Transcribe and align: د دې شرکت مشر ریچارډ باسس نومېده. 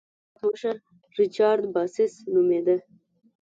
د 0.03 0.03
دې 0.03 0.07
شرکت 0.09 0.43
مشر 0.43 0.75
ریچارډ 1.19 1.61
باسس 1.73 2.11
نومېده. 2.33 2.75